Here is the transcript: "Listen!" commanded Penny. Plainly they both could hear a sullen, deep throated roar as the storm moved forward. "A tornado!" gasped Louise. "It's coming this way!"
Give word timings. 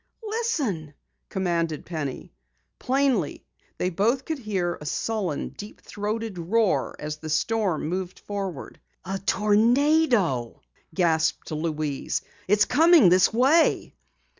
"Listen!" 0.27 0.95
commanded 1.29 1.85
Penny. 1.85 2.33
Plainly 2.79 3.45
they 3.77 3.91
both 3.91 4.25
could 4.25 4.39
hear 4.39 4.73
a 4.81 4.85
sullen, 4.87 5.49
deep 5.49 5.79
throated 5.79 6.39
roar 6.39 6.95
as 6.97 7.17
the 7.17 7.29
storm 7.29 7.85
moved 7.87 8.17
forward. 8.17 8.79
"A 9.05 9.19
tornado!" 9.19 10.59
gasped 10.91 11.51
Louise. 11.51 12.23
"It's 12.47 12.65
coming 12.65 13.09
this 13.09 13.31
way!" 13.31 13.93